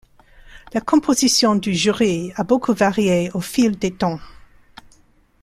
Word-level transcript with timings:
La 0.73 0.81
composition 0.81 1.53
du 1.53 1.75
jury 1.75 2.31
a 2.35 2.43
beaucoup 2.43 2.73
varié 2.73 3.29
au 3.35 3.39
fil 3.39 3.77
des 3.77 3.91
temps. 3.91 4.19